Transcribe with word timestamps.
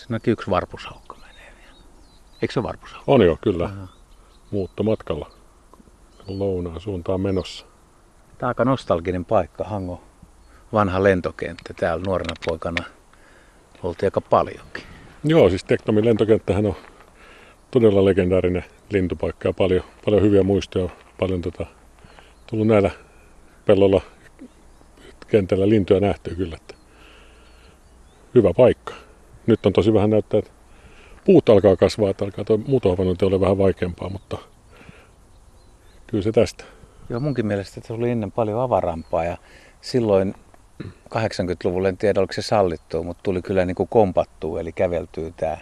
Siinäkin 0.00 0.32
yksi 0.32 0.50
varpushaukka 0.50 1.16
menee 1.16 1.52
vielä. 1.56 1.76
Eikö 2.42 2.54
se 2.54 2.62
varpushaukka? 2.62 3.12
On 3.12 3.22
jo, 3.22 3.38
kyllä. 3.40 3.64
Aha. 3.64 3.88
Muuttomatkalla 4.50 5.30
lounaan 6.26 6.80
suuntaan 6.80 7.20
menossa. 7.20 7.66
Tämä 8.38 8.48
on 8.48 8.48
aika 8.48 8.64
nostalginen 8.64 9.24
paikka, 9.24 9.64
Hango 9.64 10.02
vanha 10.72 11.02
lentokenttä. 11.02 11.74
Täällä 11.74 12.04
nuorena 12.06 12.34
poikana 12.46 12.84
oltiin 13.82 14.06
aika 14.06 14.20
paljonkin. 14.20 14.84
Joo, 15.24 15.48
siis 15.48 15.64
Teknomin 15.64 16.04
lentokenttähän 16.04 16.66
on 16.66 16.76
todella 17.70 18.04
legendaarinen 18.04 18.64
lintupaikka 18.90 19.48
ja 19.48 19.52
paljon, 19.52 19.84
paljon 20.04 20.22
hyviä 20.22 20.42
muistoja. 20.42 20.88
Paljon 21.18 21.40
tota, 21.40 21.66
tullut 22.46 22.66
näillä 22.66 22.90
pellolla 23.64 24.00
kentällä 25.28 25.68
lintuja 25.68 26.00
nähty 26.00 26.34
kyllä. 26.34 26.56
Että 26.56 26.74
hyvä 28.34 28.50
paikka. 28.56 28.94
Nyt 29.46 29.66
on 29.66 29.72
tosi 29.72 29.94
vähän 29.94 30.10
näyttää, 30.10 30.38
että 30.38 30.50
puut 31.24 31.48
alkaa 31.48 31.76
kasvaa, 31.76 32.10
että 32.10 32.24
alkaa 32.24 32.44
tuo 32.44 32.56
mutohvanointi 32.56 33.24
ole 33.24 33.40
vähän 33.40 33.58
vaikeampaa, 33.58 34.08
mutta 34.08 34.38
kyllä 36.06 36.22
se 36.22 36.32
tästä. 36.32 36.64
Joo, 37.08 37.20
munkin 37.20 37.46
mielestä 37.46 37.80
se 37.84 37.92
oli 37.92 38.10
ennen 38.10 38.32
paljon 38.32 38.60
avarampaa 38.60 39.24
ja 39.24 39.36
silloin 39.80 40.34
80-luvulla 41.14 41.88
en 41.88 41.96
tiedä 41.96 42.20
oliko 42.20 42.32
se 42.32 42.42
sallittua, 42.42 43.02
mutta 43.02 43.22
tuli 43.22 43.42
kyllä 43.42 43.64
niin 43.64 43.74
kuin 43.74 43.88
kompattua, 43.88 44.60
eli 44.60 44.72
käveltyy 44.72 45.32
tämä, 45.36 45.58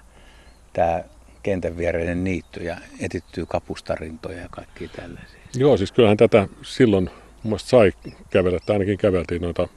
tämä 0.72 1.04
kentän 1.42 1.76
viereinen 1.76 2.24
niitty 2.24 2.64
ja 2.64 2.76
etittyy 3.00 3.46
kapustarintoja 3.46 4.38
ja 4.38 4.48
kaikki 4.50 4.88
tällaisia. 4.88 5.40
Joo, 5.56 5.76
siis 5.76 5.92
kyllähän 5.92 6.16
tätä 6.16 6.48
silloin 6.62 7.10
mun 7.42 7.58
sai 7.58 7.92
kävellä, 8.30 8.56
että 8.56 8.72
ainakin 8.72 8.98
käveltiin 8.98 9.42
noita 9.42 9.68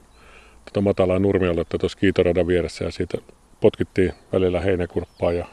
tuota 0.64 0.80
matalaa 0.80 1.18
nurmialuetta 1.18 1.78
tuossa 1.78 1.98
kiitoradan 1.98 2.46
vieressä 2.46 2.84
ja 2.84 2.90
siitä 2.90 3.18
potkittiin 3.62 4.12
välillä 4.32 4.60
heinäkurppaa 4.60 5.32
ja 5.32 5.46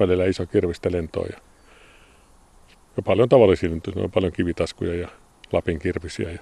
välillä 0.00 0.24
iso 0.24 0.46
kirvistä 0.46 0.92
lentoa 0.92 1.26
ja, 1.32 1.38
ja 2.96 3.02
paljon 3.02 3.28
tavallisia 3.28 3.70
lintuja, 3.70 4.08
paljon 4.08 4.32
kivitaskuja 4.32 4.94
ja 4.94 5.08
lapin 5.52 5.78
kirvisiä 5.78 6.30
ja 6.30 6.38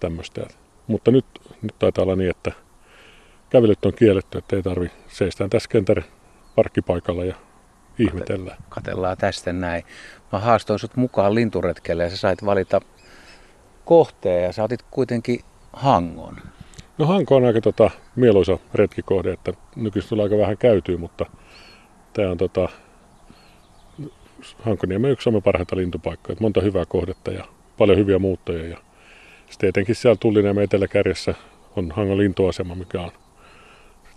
tämmöistä. 0.00 0.46
Mutta 0.86 1.10
nyt, 1.10 1.26
nyt 1.62 1.74
taitaa 1.78 2.04
olla 2.04 2.16
niin, 2.16 2.30
että 2.30 2.52
kävelyt 3.50 3.84
on 3.84 3.92
kielletty, 3.94 4.38
että 4.38 4.56
ei 4.56 4.62
tarvi 4.62 4.90
seistään 5.08 5.50
tässä 5.50 5.68
kentän 5.68 6.04
parkkipaikalla 6.54 7.24
ja 7.24 7.34
ihmetellään. 7.98 8.58
Katellaan 8.68 9.16
tästä 9.16 9.52
näin. 9.52 9.84
Mä 10.32 10.38
haastoin 10.38 10.78
sut 10.78 10.96
mukaan 10.96 11.34
linturetkelle 11.34 12.02
ja 12.02 12.10
sä 12.10 12.16
sait 12.16 12.44
valita 12.44 12.80
kohteen 13.84 14.44
ja 14.44 14.52
sä 14.52 14.64
otit 14.64 14.82
kuitenkin 14.90 15.40
Hangon. 15.72 16.36
No 16.98 17.06
Hanko 17.06 17.36
on 17.36 17.44
aika 17.44 17.60
tota, 17.60 17.90
mieluisa 18.16 18.58
retkikohde, 18.74 19.32
että 19.32 19.52
nykyisin 19.76 20.08
tulee 20.08 20.22
aika 20.22 20.38
vähän 20.38 20.58
käytyy, 20.58 20.96
mutta 20.96 21.26
tämä 22.12 22.30
on 22.30 22.38
tota, 22.38 22.68
Hankoniemen 24.62 25.10
yksi 25.10 25.24
Suomen 25.24 25.42
parhaita 25.42 25.76
lintupaikkoja. 25.76 26.36
Monta 26.40 26.60
hyvää 26.60 26.84
kohdetta 26.88 27.30
ja 27.30 27.44
paljon 27.78 27.98
hyviä 27.98 28.18
muuttoja 28.18 28.68
ja 28.68 28.78
sitten 29.50 29.68
etenkin 29.68 29.94
siellä 29.94 30.16
Tulliniemen 30.16 30.64
eteläkärjessä 30.64 31.34
on 31.76 31.90
Hangon 31.90 32.18
lintuasema, 32.18 32.74
mikä 32.74 33.00
on 33.00 33.10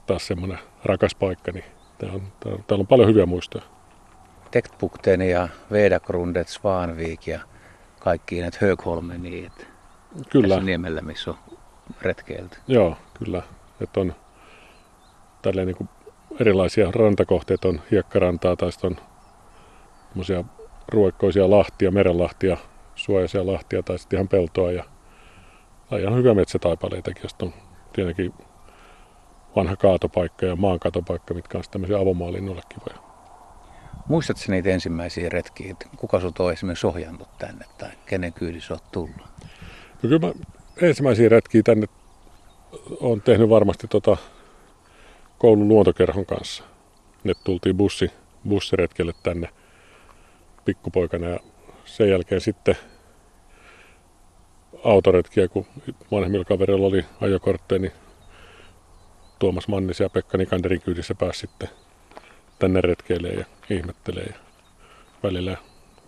taas 0.06 0.28
semmoinen 0.28 0.60
rakas 0.86 1.16
paikka, 1.16 1.52
niin 1.52 1.66
täällä 1.98 2.16
on, 2.16 2.22
täällä 2.44 2.82
on 2.82 2.88
paljon 2.88 3.10
hyviä 3.10 3.26
muistoja. 3.26 3.64
Tektbukten 4.52 5.22
ja 5.22 5.48
Vedagrundet, 5.72 6.48
Svanvik 6.48 7.28
ja 7.28 7.40
kaikki 8.00 8.42
näitä 8.42 8.58
Högholmen, 8.62 9.26
että 9.46 9.66
kyllä. 10.30 10.48
tässä 10.48 10.66
niemellä, 10.66 11.02
missä 11.02 11.32
on 11.32 11.38
retkeilty. 12.02 12.58
Joo, 12.68 12.98
kyllä. 13.14 13.42
Että 13.82 14.00
on 14.00 14.16
tälleen 15.42 15.68
niin 15.68 15.78
kuin 15.78 15.90
erilaisia 16.40 16.92
rantakohteita, 16.92 17.68
on 17.68 17.82
hiekkarantaa 17.92 18.56
tai 18.56 18.72
sitten 18.72 18.98
on 20.16 20.46
ruoikkoisia 20.88 21.50
lahtia, 21.50 21.92
merenlahtia, 21.92 22.58
suojaisia 22.96 23.46
lahtia 23.46 23.84
tai 23.84 24.00
sitten 24.00 24.18
ihan 24.18 24.28
peltoa 24.28 24.72
ja 24.72 24.84
tai 25.90 26.02
ihan 26.02 26.16
hyviä 26.16 26.34
metsätaipaleitakin, 26.34 27.24
josta 27.24 27.46
on 27.46 27.54
tietenkin 27.94 28.34
vanha 29.56 29.76
kaatopaikka 29.76 30.46
ja 30.46 30.56
maankaatopaikka, 30.56 31.34
mitkä 31.34 31.58
on 31.58 31.64
tämmöisiä 31.72 31.98
avomaalinnolle 31.98 32.62
kivoja. 32.70 33.06
Muistatko 34.08 34.44
niitä 34.48 34.70
ensimmäisiä 34.70 35.30
retkiä, 35.30 35.72
että 35.72 35.86
kuka 35.98 36.20
sut 36.20 36.40
on 36.40 36.54
esimerkiksi 36.54 36.88
ohjannut 36.88 37.38
tänne 37.38 37.66
tai 37.78 37.90
kenen 38.06 38.34
kyydissä 38.34 38.74
olet 38.74 38.92
tullut? 38.92 39.18
No 40.04 40.10
kyllä 40.10 40.28
mä 40.28 40.34
ensimmäisiä 40.82 41.30
retkiä 41.30 41.62
tänne 41.64 41.88
on 43.00 43.22
tehnyt 43.22 43.50
varmasti 43.50 43.88
tota 43.88 44.18
koulun 45.38 45.68
luontokerhon 45.68 46.26
kanssa. 46.26 46.64
Ne 47.24 47.34
tultiin 47.44 47.78
bussi, 47.78 48.12
bussiretkelle 48.50 49.14
tänne 49.24 49.50
pikkupoikana 50.66 51.28
ja 51.28 51.40
sen 51.86 52.10
jälkeen 52.10 52.42
sitten 52.42 52.78
autoretkiä, 54.84 55.48
kun 55.48 55.66
vanhemmilla 56.12 56.46
kavereilla 56.46 56.88
oli 56.88 57.06
ajokortteja, 57.22 57.80
niin 57.80 57.92
Tuomas 59.40 59.68
Mannis 59.68 60.00
ja 60.00 60.10
Pekka 60.10 60.38
Nikanderin 60.38 60.82
kyydissä 60.82 61.16
pääsi 61.16 61.40
sitten 61.40 61.70
tänne 62.60 62.82
retkeille 62.82 63.28
ja 63.28 63.46
ihmettelee. 63.70 64.26
Ja 64.26 64.36
välillä, 65.24 65.58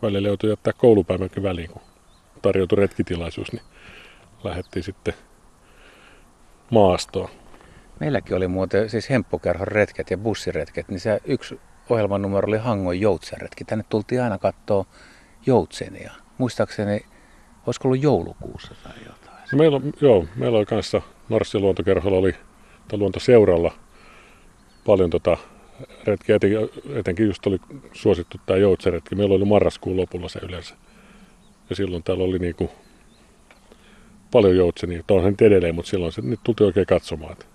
välillä 0.01 0.27
joutui 0.27 0.49
jättää 0.49 0.73
koulupäivänkin 0.73 1.43
väliin, 1.43 1.69
kun 1.69 1.81
tarjoutui 2.41 2.77
retkitilaisuus, 2.77 3.51
niin 3.51 3.63
lähdettiin 4.43 4.83
sitten 4.83 5.13
maastoon. 6.71 7.29
Meilläkin 7.99 8.37
oli 8.37 8.47
muuten 8.47 8.89
siis 8.89 9.09
hemppukerhon 9.09 9.67
retket 9.67 10.11
ja 10.11 10.17
bussiretket, 10.17 10.89
niin 10.89 10.99
se 10.99 11.21
yksi 11.25 11.59
ohjelman 11.89 12.21
numero 12.21 12.47
oli 12.47 12.57
Hangon 12.57 12.99
joutsenretki. 12.99 13.63
Tänne 13.63 13.85
tultiin 13.89 14.21
aina 14.21 14.37
katsoa 14.37 14.85
joutsenia. 15.45 16.11
Muistaakseni 16.37 17.05
Olisiko 17.67 17.87
ollut 17.87 18.03
joulukuussa 18.03 18.75
tai 18.83 18.93
jotain? 19.05 19.43
No 19.51 19.57
meillä, 19.57 19.81
joo, 20.01 20.25
meillä 20.35 20.57
oli 20.57 20.65
kanssa 20.65 21.01
Norssin 21.29 21.61
luontokerholla 21.61 22.17
oli, 22.17 22.35
tai 22.87 22.99
luontoseuralla 22.99 23.71
paljon 24.85 25.09
tota 25.09 25.37
retkiä, 26.03 26.35
etenkin, 26.35 26.59
etenkin 26.95 27.25
just 27.25 27.47
oli 27.47 27.57
suosittu 27.93 28.37
tämä 28.45 28.59
joutseretki. 28.59 29.15
Meillä 29.15 29.35
oli 29.35 29.45
marraskuun 29.45 29.97
lopulla 29.97 30.29
se 30.29 30.39
yleensä. 30.39 30.75
Ja 31.69 31.75
silloin 31.75 32.03
täällä 32.03 32.23
oli 32.23 32.39
niinku 32.39 32.71
paljon 34.31 34.57
joutsenia. 34.57 35.03
Tämä 35.07 35.19
on 35.19 35.25
nyt 35.25 35.41
edelleen, 35.41 35.75
mutta 35.75 35.89
silloin 35.89 36.11
se 36.11 36.21
nyt 36.21 36.39
tultiin 36.43 36.65
oikein 36.65 36.85
katsomaan. 36.85 37.31
Että 37.31 37.45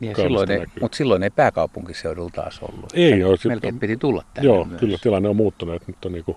niin 0.00 0.16
silloin 0.16 0.50
ei, 0.50 0.66
mutta 0.80 0.96
silloin 0.96 1.22
ei 1.22 1.30
pääkaupunkiseudulla 1.30 2.30
taas 2.34 2.60
ollut. 2.62 2.92
Ei 2.94 3.24
ole. 3.24 3.36
Melkein 3.44 3.78
piti 3.78 3.96
tulla 3.96 4.24
tänne 4.34 4.46
Joo, 4.46 4.64
myös. 4.64 4.80
kyllä 4.80 4.98
tilanne 5.02 5.28
on 5.28 5.36
muuttunut. 5.36 5.88
Nyt 5.88 6.04
on 6.04 6.12
niinku 6.12 6.36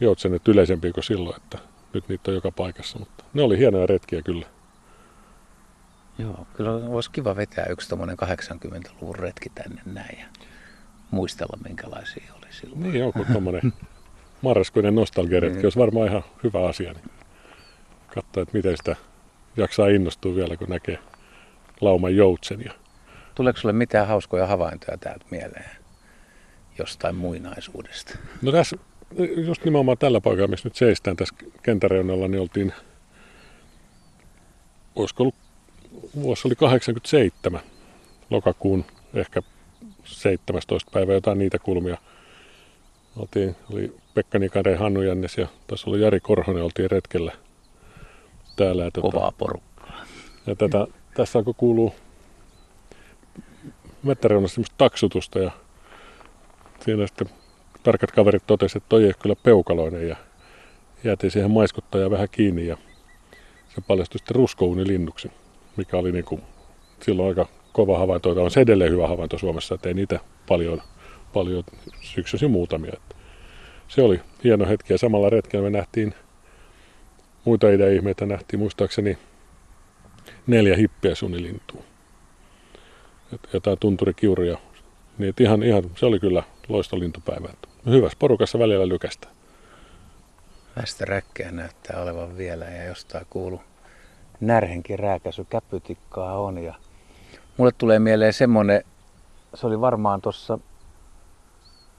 joutsenet 0.00 0.48
yleisempi 0.48 0.92
kuin 0.92 1.04
silloin, 1.04 1.36
että 1.36 1.58
nyt 1.94 2.08
niitä 2.08 2.30
on 2.30 2.34
joka 2.34 2.50
paikassa, 2.50 2.98
mutta 2.98 3.24
ne 3.34 3.42
oli 3.42 3.58
hienoja 3.58 3.86
retkiä 3.86 4.22
kyllä. 4.22 4.46
Joo, 6.18 6.46
kyllä 6.54 6.72
olisi 6.72 7.10
kiva 7.10 7.36
vetää 7.36 7.66
yksi 7.66 7.88
tuommoinen 7.88 8.16
80-luvun 8.22 9.14
retki 9.14 9.48
tänne 9.54 9.82
näin 9.84 10.18
ja 10.18 10.26
muistella 11.10 11.58
minkälaisia 11.68 12.32
oli 12.36 12.46
silloin. 12.50 12.82
Niin, 12.82 12.94
joku 12.94 13.24
tuommoinen 13.32 13.72
marraskuinen 14.42 14.94
nostalgiaretki 14.94 15.56
niin. 15.56 15.66
olisi 15.66 15.78
varmaan 15.78 16.08
ihan 16.08 16.24
hyvä 16.44 16.68
asia. 16.68 16.92
Niin 16.92 17.19
katsoa, 18.14 18.42
että 18.42 18.56
miten 18.56 18.76
sitä 18.76 18.96
jaksaa 19.56 19.88
innostua 19.88 20.34
vielä, 20.34 20.56
kun 20.56 20.68
näkee 20.68 20.98
lauman 21.80 22.16
joutsenia. 22.16 22.72
Tuleeko 23.34 23.58
sinulle 23.58 23.78
mitään 23.78 24.08
hauskoja 24.08 24.46
havaintoja 24.46 24.98
täältä 24.98 25.24
mieleen 25.30 25.70
jostain 26.78 27.14
muinaisuudesta? 27.14 28.18
No 28.42 28.52
tässä 28.52 28.76
just 29.36 29.64
nimenomaan 29.64 29.98
tällä 29.98 30.20
paikalla, 30.20 30.48
missä 30.48 30.68
nyt 30.68 30.76
seistään 30.76 31.16
tässä 31.16 31.34
kentäreunalla, 31.62 32.28
niin 32.28 32.40
oltiin, 32.40 32.72
olisiko 34.96 35.22
ollut, 35.22 35.34
vuosi 36.22 36.48
oli 36.48 36.54
87, 36.54 37.60
lokakuun 38.30 38.84
ehkä 39.14 39.42
17. 40.04 40.90
päivä, 40.94 41.12
jotain 41.12 41.38
niitä 41.38 41.58
kulmia. 41.58 41.98
Oltiin, 43.16 43.56
oli 43.72 43.96
Pekka 44.14 44.38
Nikare, 44.38 44.76
Hannu 44.76 45.02
Jännes 45.02 45.38
ja 45.38 45.46
tässä 45.66 45.90
oli 45.90 46.00
Jari 46.00 46.20
Korhonen, 46.20 46.62
oltiin 46.62 46.90
retkellä 46.90 47.32
täällä. 48.64 48.84
Ja 48.84 48.90
Kovaa 49.00 49.32
porukkaa. 49.38 50.04
Ja 50.46 50.56
tätä, 50.56 50.86
tässä 51.14 51.38
alkoi 51.38 51.54
kuulua 51.56 51.92
mettäreunassa 54.02 54.54
semmoista 54.54 54.74
taksutusta 54.78 55.38
ja 55.38 55.50
siinä 56.80 57.06
sitten 57.06 57.28
tarkat 57.82 58.12
kaverit 58.12 58.42
totesivat, 58.46 58.82
että 58.82 58.88
toi 58.88 59.04
ei 59.04 59.12
kyllä 59.22 59.36
peukaloinen 59.36 60.08
ja 60.08 60.16
jäätiin 61.04 61.30
siihen 61.30 61.50
maiskuttaa 61.50 62.10
vähän 62.10 62.28
kiinni 62.30 62.66
ja 62.66 62.76
se 63.74 63.80
paljastui 63.80 64.18
sitten 64.18 64.36
ruskouunilinnuksi, 64.36 65.30
mikä 65.76 65.96
oli 65.96 66.12
niin 66.12 66.24
kuin 66.24 66.42
silloin 67.02 67.28
aika 67.28 67.52
kova 67.72 67.98
havainto. 67.98 68.30
On 68.30 68.50
se 68.50 68.60
edelleen 68.60 68.92
hyvä 68.92 69.08
havainto 69.08 69.38
Suomessa, 69.38 69.74
että 69.74 69.88
ei 69.88 69.94
niitä 69.94 70.20
paljon, 70.48 70.82
paljon 71.32 71.64
syksysi 72.00 72.48
muutamia. 72.48 72.92
Että 72.96 73.16
se 73.88 74.02
oli 74.02 74.20
hieno 74.44 74.66
hetki 74.66 74.92
ja 74.92 74.98
samalla 74.98 75.30
retkellä 75.30 75.70
me 75.70 75.78
nähtiin 75.78 76.14
muita 77.44 77.66
ihmeitä 77.94 78.26
nähtiin 78.26 78.60
muistaakseni 78.60 79.18
neljä 80.46 80.76
hippiä 80.76 81.14
sunilintua. 81.14 81.82
Jotain 83.52 83.78
tunturikiuria 83.78 84.58
Niin 85.18 85.34
ihan, 85.40 85.62
ihan, 85.62 85.82
se 85.96 86.06
oli 86.06 86.20
kyllä 86.20 86.42
loistolintupäivä. 86.68 87.48
Hyvässä 87.86 88.18
porukassa 88.18 88.58
välillä 88.58 88.88
lykästä. 88.88 89.28
Västä 90.76 91.04
räkkeä 91.04 91.50
näyttää 91.50 92.02
olevan 92.02 92.36
vielä 92.36 92.64
ja 92.64 92.84
jostain 92.84 93.26
kuulu 93.30 93.60
närhenkin 94.40 94.98
rääkäsy, 94.98 95.44
käpytikkaa 95.44 96.38
on. 96.40 96.58
Ja 96.58 96.74
mulle 97.56 97.72
tulee 97.78 97.98
mieleen 97.98 98.32
semmonen, 98.32 98.84
se 99.54 99.66
oli 99.66 99.80
varmaan 99.80 100.20
tuossa 100.20 100.58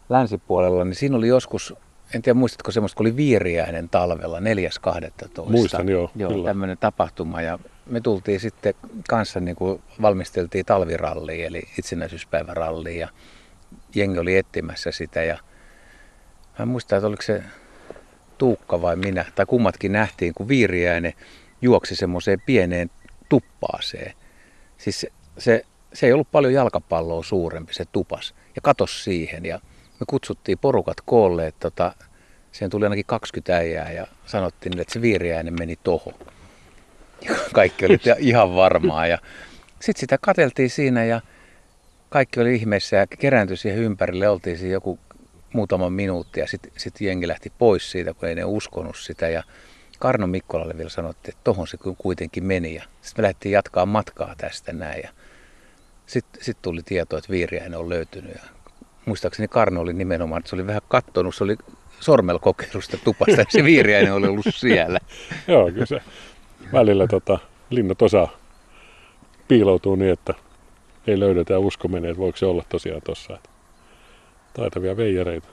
länsipuolella, 0.10 0.86
niin 0.86 0.96
siinä 0.96 1.18
oli 1.18 1.28
joskus, 1.28 1.74
en 2.16 2.22
tiedä 2.22 2.40
muistatko 2.40 2.72
semmoista, 2.72 2.98
kun 2.98 3.06
oli 3.06 3.16
viiriäinen 3.16 3.90
talvella 3.90 4.40
4.12. 4.40 5.50
Muistan, 5.52 5.90
joo. 5.90 6.12
Joo, 6.16 6.32
kyllä. 6.32 6.50
tämmöinen 6.50 6.78
tapahtuma 6.78 7.42
ja 7.42 7.60
me 7.86 8.02
tultiin 8.02 8.40
sitten 8.40 8.74
kanssa 9.10 9.40
niin 9.40 9.56
kuin 9.56 9.82
valmisteltiin 10.02 10.66
talviralliin 10.66 11.46
eli 11.46 11.64
itsenäisyyspäiväralliin 11.80 13.00
ja 13.00 13.10
jengi 13.96 14.20
oli 14.20 14.38
etsimässä 14.38 14.92
sitä 14.92 15.24
ja 15.24 15.38
mä 16.60 16.64
en 16.64 16.68
muista, 16.68 16.96
että 16.96 17.08
oliko 17.08 17.22
se 17.22 17.44
Tuukka 18.38 18.82
vai 18.82 18.96
minä, 18.96 19.26
tai 19.36 19.46
kummatkin 19.46 19.92
nähtiin, 19.92 20.34
kun 20.34 20.48
viiriäinen 20.48 21.14
juoksi 21.62 21.96
semmoiseen 21.96 22.42
pieneen 22.46 22.90
tuppaaseen. 23.30 24.14
Siis 24.78 25.00
se, 25.00 25.12
se, 25.38 25.66
se 25.94 26.06
ei 26.06 26.14
ollut 26.14 26.32
paljon 26.32 26.54
jalkapalloa 26.54 27.24
suurempi 27.24 27.74
se 27.74 27.86
tupas 27.92 28.36
ja 28.56 28.62
katos 28.62 29.04
siihen 29.04 29.46
ja 29.46 29.60
me 30.02 30.06
kutsuttiin 30.08 30.58
porukat 30.58 30.98
koolle, 31.06 31.48
että 31.48 31.60
tota, 31.60 31.94
siihen 32.52 32.70
tuli 32.70 32.86
ainakin 32.86 33.06
20 33.06 33.56
äijää 33.56 33.92
ja 33.92 34.08
sanottiin, 34.26 34.80
että 34.80 34.94
se 34.94 35.02
viiriäinen 35.02 35.54
meni 35.60 35.76
tohon. 35.84 36.14
Ja 37.22 37.36
kaikki 37.54 37.86
oli 37.86 38.00
ihan 38.18 38.56
varmaa 38.56 39.08
ja 39.08 39.18
sitten 39.80 40.00
sitä 40.00 40.18
kateltiin 40.22 40.70
siinä 40.70 41.06
ja 41.06 41.22
kaikki 42.10 42.40
oli 42.40 42.56
ihmeessä 42.56 42.96
ja 42.96 43.08
kerääntyi 43.08 43.58
siihen 43.58 43.80
ympärille. 43.80 44.30
Oltiin 44.30 44.58
siinä 44.58 44.74
joku 44.74 45.00
muutaman 45.54 45.94
minuutti 45.94 46.40
ja 46.40 46.48
sitten 46.48 46.72
sit 46.78 47.02
jengi 47.02 47.28
lähti 47.28 47.52
pois 47.58 47.92
siitä, 47.92 48.14
kun 48.14 48.30
ei 48.30 48.36
ne 48.36 48.46
uskonut 48.46 48.98
sitä. 48.98 49.30
Ja 49.30 49.44
Karno 50.00 50.28
Mikkolalle 50.28 50.78
vielä 50.78 50.90
sanottiin, 50.90 51.36
että 51.36 51.44
tohon 51.44 51.68
se 51.68 51.78
kuitenkin 51.98 52.44
meni. 52.44 52.76
Ja 52.76 52.84
sitten 53.02 53.22
me 53.22 53.24
lähdettiin 53.24 53.52
jatkaa 53.52 53.86
matkaa 53.86 54.36
tästä 54.38 54.74
näin. 54.74 55.02
Ja 55.04 55.10
sitten 56.06 56.44
sit 56.44 56.58
tuli 56.62 56.82
tieto, 56.86 57.18
että 57.18 57.30
Viiriäinen 57.30 57.80
on 57.80 57.90
löytynyt. 57.90 58.34
Ja 58.34 58.42
muistaakseni 59.06 59.48
Karno 59.48 59.82
oli 59.82 59.94
nimenomaan, 59.94 60.40
että 60.40 60.50
se 60.50 60.56
oli 60.56 60.68
vähän 60.68 60.82
kattonut, 60.88 61.36
se 61.36 61.44
oli 61.44 61.58
sormella 62.00 62.40
kokeilusta 62.40 62.98
tupasta, 63.04 63.42
ja 63.42 63.46
se 63.50 63.64
Viiriäinen 63.64 64.14
oli 64.14 64.28
ollut 64.28 64.46
siellä. 64.50 65.00
Joo, 65.48 65.72
kyllä 65.72 65.86
se 65.86 66.02
välillä 66.74 67.08
tota, 67.08 67.40
linnat 67.70 68.02
osaa 68.02 68.30
piiloutuu 69.48 69.96
niin, 69.96 70.12
että 70.12 70.34
ei 71.08 71.20
löydetä 71.20 71.54
ja 71.54 71.60
usko 71.60 71.88
menee, 71.88 72.12
että 72.12 72.22
voiko 72.22 72.38
se 72.38 72.46
olla 72.46 72.64
tosiaan 72.70 73.02
tuossa. 73.06 73.38
Taitavia 74.54 74.98
veijareita. 74.98 75.48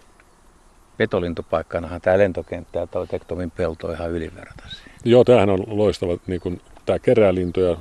Petolintupaikkanahan 0.96 2.00
tämä 2.00 2.18
lentokenttä 2.18 2.78
ja 2.78 2.86
tuo 2.86 3.06
Tektomin 3.06 3.50
pelto 3.50 3.86
on 3.86 3.94
ihan 3.94 4.10
ylivertaisia. 4.10 4.92
Joo, 5.04 5.24
tämähän 5.24 5.50
on 5.50 5.64
loistava, 5.66 6.16
niin 6.26 6.40
kuin, 6.40 6.60
tämä 6.86 6.98
kerää 6.98 7.34
lintuja. 7.34 7.76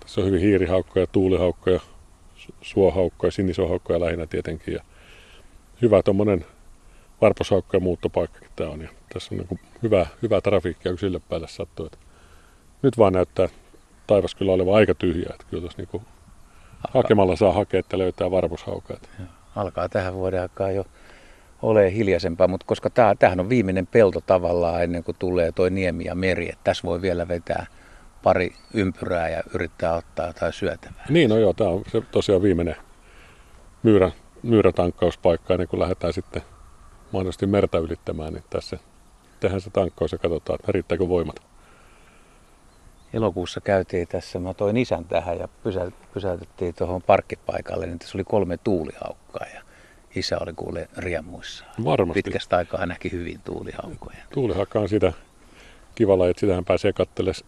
Tässä 0.00 0.20
on 0.20 0.26
hyvin 0.26 0.40
hiirihaukkoja, 0.40 1.06
tuulihaukkoja, 1.06 1.80
suohaukkoja, 2.62 3.30
sinisohaukkoja 3.30 4.00
lähinnä 4.00 4.26
tietenkin. 4.26 4.74
Ja 4.74 4.80
hyvä 5.82 6.02
tuommoinen 6.02 6.44
varposhaukko 7.20 7.76
ja 7.76 7.80
muuttopaikkakin 7.80 8.48
tämä 8.56 8.70
on. 8.70 8.80
Ja 8.80 8.88
tässä 9.12 9.34
on 9.34 9.38
niin 9.38 9.60
hyvä, 9.82 10.06
hyvä 10.22 10.40
trafiikkia, 10.40 10.92
kun 10.92 10.98
sille 10.98 11.20
päälle 11.28 11.48
sattuu. 11.48 11.86
Että 11.86 11.98
nyt 12.82 12.98
vaan 12.98 13.12
näyttää 13.12 13.48
taivas 14.06 14.34
kyllä 14.34 14.52
olevan 14.52 14.74
aika 14.74 14.94
tyhjä. 14.94 15.28
Että 15.30 15.46
kyllä 15.50 15.60
tuossa 15.60 15.82
niin 15.82 16.02
hakemalla 16.94 17.36
saa 17.36 17.52
hakea, 17.52 17.80
että 17.80 17.98
löytää 17.98 18.30
varposhaukaa. 18.30 18.96
Alkaa 19.56 19.88
tähän 19.88 20.14
vuoden 20.14 20.42
aikaa 20.42 20.70
jo 20.70 20.84
ole 21.62 21.94
hiljaisempaa, 21.94 22.48
mutta 22.48 22.66
koska 22.66 22.90
tämä, 22.90 23.14
tämähän 23.14 23.40
on 23.40 23.48
viimeinen 23.48 23.86
pelto 23.86 24.20
tavallaan 24.20 24.82
ennen 24.82 25.04
kuin 25.04 25.16
tulee 25.18 25.52
toi 25.52 25.70
niemi 25.70 26.04
ja 26.04 26.14
meri, 26.14 26.48
että 26.48 26.64
tässä 26.64 26.82
voi 26.88 27.02
vielä 27.02 27.28
vetää 27.28 27.66
pari 28.22 28.54
ympyrää 28.74 29.28
ja 29.28 29.42
yrittää 29.54 29.94
ottaa 29.94 30.26
jotain 30.26 30.52
syötävää. 30.52 31.06
Niin, 31.08 31.30
no 31.30 31.38
joo, 31.38 31.52
tämä 31.52 31.70
on 31.70 31.82
se 31.92 32.00
tosiaan 32.00 32.42
viimeinen 32.42 32.76
myyrä, 33.82 34.10
myyrätankkauspaikka 34.42 35.54
ennen 35.54 35.68
kuin 35.68 35.80
lähdetään 35.80 36.12
sitten 36.12 36.42
mahdollisesti 37.12 37.46
merta 37.46 37.78
ylittämään, 37.78 38.32
niin 38.32 38.44
tässä 38.50 38.78
tehdään 39.40 39.60
se 39.60 39.70
tankkaus 39.70 40.12
ja 40.12 40.18
katsotaan, 40.18 40.58
että 40.60 40.72
riittääkö 40.72 41.08
voimat. 41.08 41.36
Elokuussa 43.12 43.60
käytiin 43.60 44.08
tässä, 44.08 44.38
mä 44.38 44.54
toin 44.54 44.76
isän 44.76 45.04
tähän 45.04 45.38
ja 45.38 45.48
pysä, 45.62 45.90
pysäytettiin 46.14 46.74
tuohon 46.74 47.02
parkkipaikalle, 47.02 47.86
niin 47.86 47.98
tässä 47.98 48.18
oli 48.18 48.24
kolme 48.24 48.56
tuulihaukkaa 48.56 49.46
ja 49.54 49.62
isä 50.14 50.38
oli 50.40 50.52
kuule 50.56 50.88
riemuissaan. 50.96 51.84
Varmasti. 51.84 52.22
Pitkästä 52.22 52.56
aikaa 52.56 52.86
näki 52.86 53.12
hyvin 53.12 53.40
tuulihaukkoja. 53.44 54.18
Tuulihaukka 54.34 54.80
on 54.80 54.88
sitä 54.88 55.12
kivalla, 55.94 56.28
että 56.28 56.40
sitähän 56.40 56.64
pääsee 56.64 56.92
katselemaan 56.92 57.44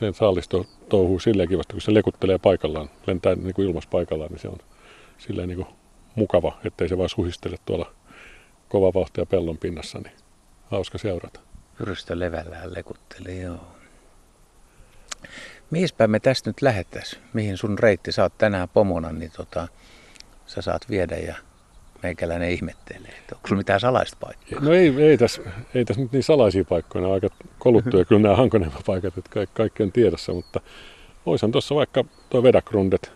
sen 0.00 0.14
saalisto 0.14 0.66
touhuu 0.88 1.18
silleen 1.18 1.48
kivasti, 1.48 1.72
kun 1.72 1.80
se 1.80 1.94
lekuttelee 1.94 2.38
paikallaan, 2.38 2.90
lentää 3.06 3.34
niin 3.34 3.54
kuin 3.54 3.68
ilmassa 3.68 3.90
paikallaan, 3.90 4.30
niin 4.30 4.40
se 4.40 4.48
on 4.48 4.58
silleen 5.18 5.48
niin 5.48 5.56
kuin 5.56 5.68
mukava, 6.14 6.58
ettei 6.64 6.88
se 6.88 6.98
vaan 6.98 7.08
suhistele 7.08 7.56
tuolla 7.64 7.92
kova 8.68 8.94
vauhtia 8.94 9.26
pellon 9.26 9.58
pinnassa, 9.58 9.98
niin 9.98 10.12
hauska 10.70 10.98
seurata. 10.98 11.40
Pyrstö 11.78 12.18
levällään 12.18 12.74
lekutteli, 12.74 13.40
joo. 13.40 13.60
Mihinpä 15.70 16.06
me 16.06 16.20
tästä 16.20 16.50
nyt 16.50 16.62
lähettäisiin? 16.62 17.22
Mihin 17.32 17.56
sun 17.56 17.78
reitti? 17.78 18.10
Oot 18.22 18.38
tänään 18.38 18.68
pomona, 18.68 19.12
niin 19.12 19.30
tota, 19.30 19.68
sä 20.46 20.62
saat 20.62 20.90
viedä 20.90 21.16
ja 21.16 21.36
meikäläinen 22.02 22.50
ihmettelee, 22.50 23.10
että 23.18 23.34
onko 23.34 23.48
sulla 23.48 23.60
mitään 23.60 23.80
salaista 23.80 24.16
paikkaa? 24.20 24.60
No 24.60 24.72
ei, 24.72 24.94
ei, 24.98 25.18
tässä, 25.18 25.42
ei 25.74 25.84
tässä 25.84 26.02
nyt 26.02 26.12
niin 26.12 26.22
salaisia 26.22 26.64
paikkoja, 26.64 27.06
on 27.06 27.14
aika 27.14 27.28
koluttuja 27.58 28.04
kyllä 28.04 28.22
nämä 28.22 28.36
Hankoniemen 28.36 28.82
paikat, 28.86 29.18
että 29.18 29.30
kaikki, 29.30 29.54
kaikki 29.54 29.82
on 29.82 29.92
tiedossa, 29.92 30.32
mutta 30.32 30.60
voisin 31.26 31.52
tuossa 31.52 31.74
vaikka 31.74 32.04
tuo 32.30 32.42
Vedakrundet, 32.42 33.12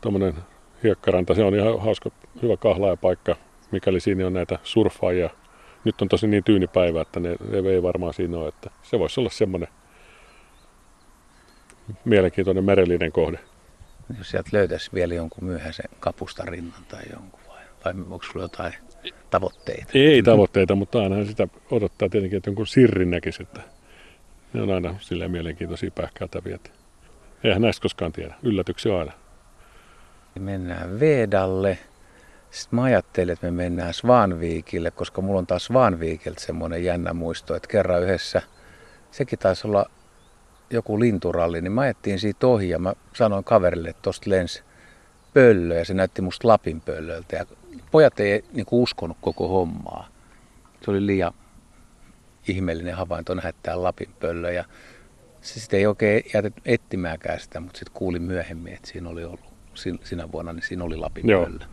tuommoinen 0.00 0.34
hiekkaranta, 0.82 1.34
se 1.34 1.44
on 1.44 1.54
ihan 1.54 1.80
hauska, 1.80 2.10
hyvä 2.42 2.56
kahlaajapaikka, 2.56 3.36
mikäli 3.70 4.00
siinä 4.00 4.26
on 4.26 4.32
näitä 4.32 4.58
surffaajia. 4.64 5.30
Nyt 5.84 6.02
on 6.02 6.08
tosi 6.08 6.26
niin 6.26 6.44
tyyni 6.44 6.66
päivä, 6.66 7.00
että 7.00 7.20
ne, 7.20 7.36
ne 7.62 7.70
ei 7.70 7.82
varmaan 7.82 8.14
siinä 8.14 8.38
ole, 8.38 8.48
että 8.48 8.70
se 8.82 8.98
voisi 8.98 9.20
olla 9.20 9.30
semmoinen 9.30 9.68
mielenkiintoinen 12.04 12.64
merellinen 12.64 13.12
kohde. 13.12 13.38
Jos 14.18 14.30
sieltä 14.30 14.50
löytäisi 14.52 14.90
vielä 14.94 15.14
jonkun 15.14 15.44
myöhäisen 15.44 15.90
kapustarinnan 16.00 16.84
tai 16.88 17.02
jonkun 17.12 17.40
vai, 17.84 17.94
onko 18.10 18.22
sulla 18.22 18.44
jotain 18.44 18.72
tavoitteita? 19.30 19.90
Ei 19.94 20.22
tavoitteita, 20.22 20.74
mutta 20.74 21.02
aina 21.02 21.24
sitä 21.24 21.48
odottaa 21.70 22.08
tietenkin, 22.08 22.36
että 22.36 22.50
jonkun 22.50 22.66
sirrin 22.66 23.10
näkisi, 23.10 23.42
että 23.42 23.60
ne 24.52 24.62
on 24.62 24.70
aina 24.70 24.94
silleen 25.00 25.30
mielenkiintoisia 25.30 25.90
pähkäiltäviä. 25.90 26.58
Eihän 27.44 27.62
näistä 27.62 27.82
koskaan 27.82 28.12
tiedä. 28.12 28.34
Yllätyksiä 28.42 28.98
aina. 28.98 29.12
Mennään 30.38 31.00
Vedalle. 31.00 31.78
Sitten 32.50 32.76
mä 32.76 32.82
ajattelin, 32.82 33.32
että 33.32 33.46
me 33.46 33.50
mennään 33.50 33.94
Svanviikille, 33.94 34.90
koska 34.90 35.22
mulla 35.22 35.38
on 35.38 35.46
taas 35.46 35.64
Svanviikilta 35.64 36.40
semmoinen 36.40 36.84
jännä 36.84 37.12
muisto, 37.12 37.54
että 37.54 37.68
kerran 37.68 38.02
yhdessä, 38.02 38.42
sekin 39.10 39.38
taisi 39.38 39.66
olla 39.66 39.86
joku 40.70 41.00
linturalli, 41.00 41.60
niin 41.60 41.72
mä 41.72 41.80
ajettiin 41.80 42.18
siitä 42.18 42.46
ohi 42.46 42.68
ja 42.68 42.78
mä 42.78 42.92
sanoin 43.14 43.44
kaverille, 43.44 43.88
että 43.88 44.02
tosta 44.02 44.30
lensi 44.30 44.62
pöllö 45.34 45.78
ja 45.78 45.84
se 45.84 45.94
näytti 45.94 46.22
musta 46.22 46.48
Lapin 46.48 46.80
pöllöltä. 46.80 47.36
Ja 47.36 47.46
pojat 47.90 48.20
ei 48.20 48.44
niin 48.52 48.66
kuin 48.66 48.82
uskonut 48.82 49.16
koko 49.20 49.48
hommaa. 49.48 50.08
Se 50.84 50.90
oli 50.90 51.06
liian 51.06 51.32
ihmeellinen 52.48 52.94
havainto 52.94 53.34
nähdä 53.34 53.52
täällä 53.62 53.82
Lapin 53.82 54.10
pöllö 54.20 54.52
ja 54.52 54.64
se 55.40 55.60
sitten 55.60 55.78
ei 55.78 55.86
oikein 55.86 56.22
jätet 56.34 56.54
etsimäänkään 56.64 57.40
sitä, 57.40 57.60
mutta 57.60 57.78
sitten 57.78 57.94
kuulin 57.94 58.22
myöhemmin, 58.22 58.72
että 58.72 58.88
siinä 58.88 59.08
oli 59.08 59.24
ollut 59.24 59.52
sinä 60.04 60.32
vuonna, 60.32 60.52
niin 60.52 60.62
siinä 60.62 60.84
oli 60.84 60.96
Lapin 60.96 61.28
Joo. 61.28 61.44
pöllö. 61.44 61.64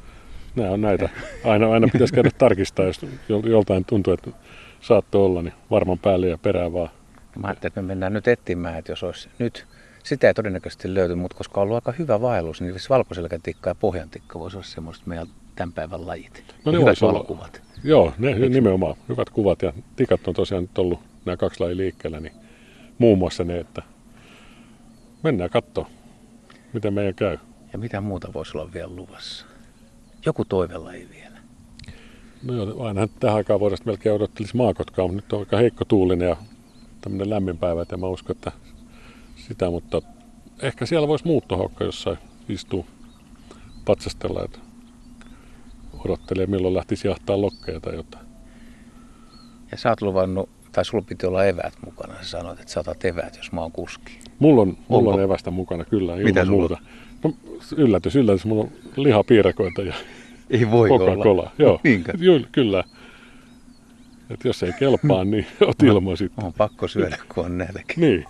Nämä 0.55 0.69
on 0.69 0.81
näitä. 0.81 1.09
Aina, 1.43 1.71
aina 1.71 1.87
pitäisi 1.91 2.13
käydä 2.13 2.31
tarkistaa, 2.37 2.85
jos 2.85 3.01
joltain 3.29 3.85
tuntuu, 3.85 4.13
että 4.13 4.31
saattoi 4.81 5.25
olla, 5.25 5.41
niin 5.41 5.53
varman 5.71 5.99
päälle 5.99 6.27
ja 6.27 6.37
perään 6.37 6.73
vaan. 6.73 6.89
Mä 7.35 7.47
ajattelin, 7.47 7.69
että 7.69 7.81
me 7.81 7.87
mennään 7.87 8.13
nyt 8.13 8.27
etsimään, 8.27 8.77
että 8.77 8.91
jos 8.91 9.03
olisi 9.03 9.29
nyt, 9.39 9.67
sitä 10.09 10.27
ei 10.27 10.33
todennäköisesti 10.33 10.93
löyty, 10.93 11.15
mutta 11.15 11.37
koska 11.37 11.61
on 11.61 11.63
ollut 11.63 11.75
aika 11.75 11.91
hyvä 11.91 12.21
vaellus, 12.21 12.61
niin 12.61 12.75
valkoselkätikka 12.89 13.69
ja 13.69 13.75
pohjantikka 13.75 14.39
voisi 14.39 14.57
olla 14.57 14.67
semmoiset 14.67 15.05
meidän 15.05 15.27
tämän 15.55 15.73
päivän 15.73 16.07
lajit. 16.07 16.43
No 16.65 16.71
ne 16.71 16.77
Hyvät 16.79 17.01
valokuvat. 17.01 17.61
Joo, 17.83 18.13
ne 18.17 18.27
Eikö? 18.27 18.49
nimenomaan. 18.49 18.95
Hyvät 19.09 19.29
kuvat 19.29 19.61
ja 19.61 19.73
tikat 19.95 20.27
on 20.27 20.33
tosiaan 20.33 20.63
nyt 20.63 20.77
ollut 20.77 20.99
nämä 21.25 21.37
kaksi 21.37 21.59
lajia 21.59 21.77
liikkeellä, 21.77 22.19
niin 22.19 22.33
muun 22.97 23.17
muassa 23.17 23.43
ne, 23.43 23.59
että 23.59 23.81
mennään 25.23 25.49
katsoa, 25.49 25.89
miten 26.73 26.93
meidän 26.93 27.15
käy. 27.15 27.37
Ja 27.73 27.79
mitä 27.79 28.01
muuta 28.01 28.33
voisi 28.33 28.57
olla 28.57 28.73
vielä 28.73 28.95
luvassa? 28.95 29.45
Joku 30.25 30.45
toivelaji 30.45 31.07
vielä. 31.09 31.37
No 32.43 32.53
joo, 32.53 32.83
aina 32.83 33.07
tähän 33.19 33.37
aikaan 33.37 33.59
vuodesta 33.59 33.85
melkein 33.85 34.15
odottelisi 34.15 34.57
maakotkaa, 34.57 35.07
mutta 35.07 35.15
nyt 35.15 35.33
on 35.33 35.39
aika 35.39 35.57
heikko 35.57 35.85
tuulinen 35.85 36.29
ja 36.29 36.37
tämmöinen 37.01 37.29
lämmin 37.29 37.57
päivä, 37.57 37.81
että 37.81 37.97
mä 37.97 38.07
uskon, 38.07 38.35
että 38.35 38.51
sitä, 39.47 39.69
mutta 39.69 40.01
ehkä 40.61 40.85
siellä 40.85 41.07
voisi 41.07 41.27
muuttohaukka 41.27 41.83
jossain 41.83 42.17
istua 42.49 42.85
patsastella, 43.85 44.43
että 44.45 44.59
odottelee 46.05 46.45
milloin 46.45 46.73
lähtisi 46.73 47.07
jahtaa 47.07 47.41
lokkeja 47.41 47.79
tai 47.79 47.95
jotain. 47.95 48.25
Ja 49.71 49.77
sä 49.77 49.89
oot 49.89 50.01
luvannut, 50.01 50.49
tai 50.71 50.85
sulla 50.85 51.03
piti 51.07 51.25
olla 51.25 51.45
eväät 51.45 51.73
mukana. 51.85 52.13
Sä 52.21 52.29
sanoit, 52.29 52.59
että 52.59 52.71
sä 52.71 52.79
otat 52.79 53.05
eväät, 53.05 53.37
jos 53.37 53.51
mä 53.51 53.61
oon 53.61 53.71
kuski. 53.71 54.19
Mulla 54.39 54.61
on, 54.61 54.77
mulla 54.87 55.13
on 55.13 55.21
evästä 55.21 55.51
mukana 55.51 55.85
kyllä, 55.85 56.13
ilman 56.13 56.23
Mitä 56.23 56.45
muuta. 56.45 56.77
No, 57.23 57.33
yllätys, 57.77 58.15
yllätys, 58.15 58.45
mulla 58.45 58.63
on 58.63 58.71
lihapiirakoita 58.95 59.81
ja 59.81 59.93
Ei 60.49 60.71
voi 60.71 60.89
Coca-Cola. 60.89 61.51
Joo, 61.57 61.79
Niinkö? 61.83 62.13
Ju, 62.19 62.39
kyllä. 62.51 62.83
Et 64.29 64.45
jos 64.45 64.63
ei 64.63 64.73
kelpaa, 64.79 65.23
niin 65.23 65.45
oot 65.67 65.83
ilman 65.83 66.17
sitten. 66.17 66.45
On 66.45 66.53
pakko 66.53 66.87
syödä, 66.87 67.17
kun 67.33 67.45
on 67.45 67.57
nälkä. 67.57 67.93
Niin. 67.97 68.25